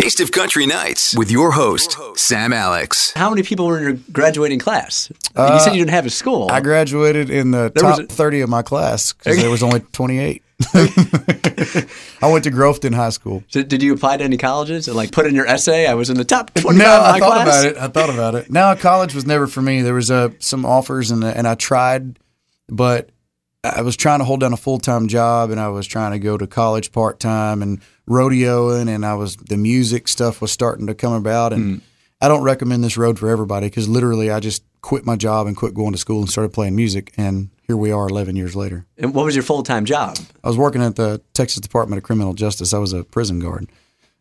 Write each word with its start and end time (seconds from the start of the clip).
Taste 0.00 0.20
of 0.20 0.32
Country 0.32 0.64
Nights 0.64 1.14
with 1.14 1.30
your 1.30 1.50
host, 1.50 1.98
Sam 2.16 2.54
Alex. 2.54 3.12
How 3.12 3.28
many 3.28 3.42
people 3.42 3.66
were 3.66 3.76
in 3.76 3.82
your 3.84 3.92
graduating 4.10 4.58
class? 4.58 5.10
you 5.36 5.60
said 5.60 5.72
you 5.74 5.78
didn't 5.80 5.90
have 5.90 6.06
a 6.06 6.10
school. 6.10 6.48
I 6.50 6.60
graduated 6.62 7.28
in 7.28 7.50
the 7.50 7.70
There 7.74 7.84
was 7.84 7.98
top 7.98 8.06
a- 8.10 8.12
30 8.14 8.40
of 8.40 8.48
my 8.48 8.62
class 8.62 9.12
because 9.12 9.36
there 9.36 9.50
was 9.50 9.62
only 9.62 9.80
28. 9.80 10.42
I 10.74 11.86
went 12.30 12.44
to 12.44 12.50
Groveton 12.50 12.94
High 12.94 13.10
School. 13.10 13.44
So 13.48 13.62
did 13.62 13.82
you 13.82 13.92
apply 13.92 14.16
to 14.16 14.24
any 14.24 14.38
colleges 14.38 14.88
and 14.88 14.96
like 14.96 15.12
put 15.12 15.26
in 15.26 15.34
your 15.34 15.46
essay? 15.46 15.86
I 15.86 15.92
was 15.92 16.08
in 16.08 16.16
the 16.16 16.24
top 16.24 16.54
25 16.54 16.78
No, 16.78 17.02
I 17.02 17.18
thought 17.18 17.44
class. 17.44 17.62
about 17.64 17.64
it. 17.66 17.76
I 17.76 17.88
thought 17.88 18.08
about 18.10 18.34
it. 18.36 18.50
Now 18.50 18.74
college 18.76 19.14
was 19.14 19.26
never 19.26 19.46
for 19.46 19.60
me. 19.60 19.82
There 19.82 19.92
was 19.94 20.10
uh, 20.10 20.30
some 20.38 20.64
offers 20.64 21.10
and 21.10 21.22
and 21.22 21.46
I 21.46 21.56
tried, 21.56 22.18
but 22.70 23.10
I 23.62 23.82
was 23.82 23.96
trying 23.96 24.20
to 24.20 24.24
hold 24.24 24.40
down 24.40 24.52
a 24.52 24.56
full 24.56 24.78
time 24.78 25.06
job 25.06 25.50
and 25.50 25.60
I 25.60 25.68
was 25.68 25.86
trying 25.86 26.12
to 26.12 26.18
go 26.18 26.38
to 26.38 26.46
college 26.46 26.92
part 26.92 27.20
time 27.20 27.60
and 27.62 27.80
rodeoing 28.08 28.88
and 28.88 29.04
I 29.04 29.14
was 29.14 29.36
the 29.36 29.56
music 29.56 30.08
stuff 30.08 30.40
was 30.40 30.50
starting 30.50 30.86
to 30.86 30.94
come 30.94 31.12
about 31.12 31.52
and 31.52 31.76
hmm. 31.76 31.84
I 32.22 32.28
don't 32.28 32.42
recommend 32.42 32.82
this 32.84 32.96
road 32.96 33.18
for 33.18 33.28
everybody 33.28 33.66
because 33.66 33.88
literally 33.88 34.30
I 34.30 34.40
just 34.40 34.62
quit 34.82 35.04
my 35.04 35.16
job 35.16 35.46
and 35.46 35.56
quit 35.56 35.74
going 35.74 35.92
to 35.92 35.98
school 35.98 36.20
and 36.20 36.30
started 36.30 36.52
playing 36.52 36.74
music 36.74 37.12
and 37.16 37.50
here 37.66 37.76
we 37.76 37.92
are 37.92 38.08
11 38.08 38.34
years 38.34 38.56
later. 38.56 38.86
And 38.96 39.14
what 39.14 39.26
was 39.26 39.36
your 39.36 39.44
full 39.44 39.62
time 39.62 39.84
job? 39.84 40.16
I 40.42 40.48
was 40.48 40.56
working 40.56 40.82
at 40.82 40.96
the 40.96 41.20
Texas 41.34 41.60
Department 41.60 41.98
of 41.98 42.02
Criminal 42.04 42.32
Justice. 42.32 42.72
I 42.72 42.78
was 42.78 42.92
a 42.92 43.04
prison 43.04 43.40
guard, 43.40 43.68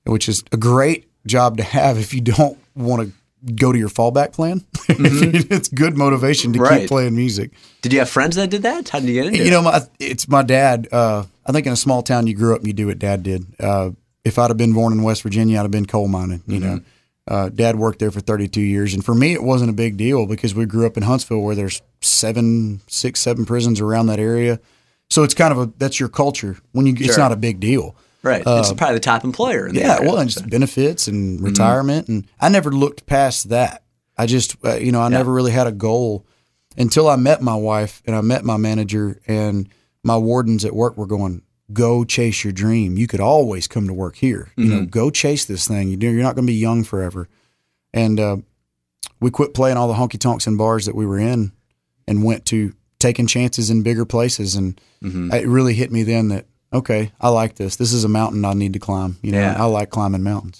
which 0.05 0.27
is 0.27 0.43
a 0.51 0.57
great 0.57 1.09
job 1.26 1.57
to 1.57 1.63
have 1.63 1.98
if 1.98 2.13
you 2.13 2.21
don't 2.21 2.57
want 2.76 3.03
to 3.03 3.13
go 3.55 3.71
to 3.71 3.79
your 3.79 3.89
fallback 3.89 4.34
plan. 4.34 4.63
it's 4.89 5.70
good 5.70 5.98
motivation 5.98 6.53
to 6.53 6.59
Mm-hmm. 6.59 6.63
Right. 6.67 6.79
keep 6.81 6.89
playing 6.89 7.16
music. 7.16 7.52
Did 7.81 7.93
you 7.93 7.99
have 7.99 8.09
friends 8.09 8.35
that 8.35 8.49
did 8.49 8.63
that? 8.63 8.89
How 8.89 8.99
did 8.99 9.07
you 9.09 9.15
get 9.15 9.27
into 9.27 9.39
You 9.39 9.45
it? 9.45 9.52
know, 9.52 9.62
my 9.62 9.81
it's 9.99 10.27
my 10.27 10.43
dad. 10.43 10.88
Uh, 10.91 11.23
I 11.45 11.52
think 11.52 11.65
in 11.65 11.73
a 11.73 11.77
small 11.77 12.03
town, 12.03 12.27
you 12.27 12.35
grew 12.35 12.53
up 12.53 12.59
and 12.59 12.67
you 12.67 12.73
do 12.73 12.88
what 12.88 12.99
dad 12.99 13.23
did. 13.23 13.45
Uh, 13.59 13.91
if 14.25 14.38
I'd 14.38 14.49
have 14.49 14.57
been 14.57 14.73
born 14.73 14.93
in 14.93 15.02
West 15.03 15.23
Virginia, 15.23 15.57
I'd 15.59 15.63
have 15.63 15.71
been 15.71 15.85
coal 15.85 16.07
mining. 16.07 16.43
You 16.48 16.59
know, 16.59 16.79
uh, 17.27 17.49
dad 17.49 17.77
worked 17.77 17.99
there 17.99 18.12
for 18.12 18.20
32 18.20 18.59
years, 18.62 18.93
and 18.93 19.03
for 19.05 19.15
me, 19.15 19.34
it 19.34 19.41
wasn't 19.43 19.70
a 19.70 19.73
big 19.73 19.95
deal 19.98 20.26
because 20.26 20.54
we 20.54 20.65
grew 20.65 20.85
up 20.85 20.98
in 20.98 21.04
Huntsville, 21.04 21.41
where 21.41 21.55
there's 21.55 21.82
seven, 22.01 22.82
six, 22.87 23.20
seven 23.21 23.45
prisons 23.45 23.79
around 23.79 24.07
that 24.07 24.20
area. 24.20 24.60
So 25.10 25.23
it's 25.23 25.34
kind 25.34 25.51
of 25.51 25.57
a 25.60 25.73
that's 25.77 25.99
your 25.99 26.10
culture. 26.10 26.57
When 26.73 26.85
you, 26.85 26.93
it's 26.98 27.17
not 27.17 27.32
a 27.32 27.35
big 27.37 27.60
deal. 27.60 27.95
Right. 28.23 28.43
it's 28.45 28.73
probably 28.73 28.95
the 28.95 28.99
top 28.99 29.23
employer. 29.23 29.67
In 29.67 29.77
uh, 29.77 29.79
Yeah, 29.79 29.95
area. 29.95 30.09
well, 30.09 30.17
and 30.20 30.29
just 30.29 30.49
benefits 30.49 31.07
and 31.07 31.41
retirement, 31.41 32.07
and 32.07 32.27
I 32.39 32.49
never 32.49 32.71
looked 32.71 33.05
past 33.05 33.49
that. 33.49 33.84
I 34.17 34.26
just, 34.26 34.57
uh, 34.65 34.76
you 34.76 34.91
know, 34.91 35.01
I 35.01 35.07
never 35.09 35.31
really 35.31 35.51
had 35.51 35.67
a 35.67 35.71
goal 35.71 36.26
until 36.77 37.07
I 37.07 37.15
met 37.15 37.41
my 37.41 37.55
wife 37.55 38.01
and 38.05 38.15
I 38.15 38.21
met 38.21 38.43
my 38.43 38.57
manager 38.57 39.20
and 39.27 39.70
my 40.03 40.17
wardens 40.17 40.65
at 40.65 40.76
work 40.76 40.98
were 40.98 41.05
going, 41.07 41.41
"Go 41.73 42.03
chase 42.03 42.43
your 42.43 42.53
dream. 42.53 42.98
You 42.98 43.07
could 43.07 43.20
always 43.21 43.67
come 43.67 43.87
to 43.87 43.93
work 43.93 44.17
here. 44.17 44.51
You 44.57 44.65
know, 44.65 44.85
go 44.85 45.09
chase 45.09 45.45
this 45.45 45.67
thing. 45.67 46.01
You're 46.01 46.13
not 46.23 46.35
going 46.35 46.45
to 46.45 46.51
be 46.51 46.57
young 46.57 46.83
forever." 46.83 47.27
And 47.93 48.20
uh, 48.20 48.37
we 49.20 49.31
quit 49.31 49.54
playing 49.54 49.77
all 49.77 49.87
the 49.87 49.93
honky 49.95 50.20
tonks 50.20 50.48
and 50.48 50.57
bars 50.57 50.85
that 50.85 50.95
we 50.95 51.05
were 51.05 51.20
in, 51.20 51.51
and 52.07 52.23
went 52.23 52.45
to 52.48 52.73
taking 52.99 53.27
chances 53.27 53.70
in 53.70 53.81
bigger 53.83 54.05
places. 54.05 54.55
And 54.55 54.79
it 55.33 55.48
really 55.48 55.73
hit 55.73 55.91
me 55.91 56.04
then 56.04 56.27
that 56.29 56.45
okay, 56.71 57.12
I 57.20 57.29
like 57.29 57.55
this. 57.55 57.75
This 57.75 57.93
is 57.93 58.03
a 58.03 58.09
mountain 58.09 58.45
I 58.45 58.53
need 58.53 58.73
to 58.73 58.79
climb. 58.79 59.17
You 59.21 59.31
know, 59.31 59.39
Yeah. 59.39 59.55
I 59.62 59.65
like 59.65 59.89
climbing 59.89 60.23
mountains. 60.23 60.57